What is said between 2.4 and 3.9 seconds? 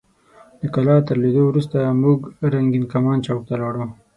رنګین کمان چوک ته لاړو.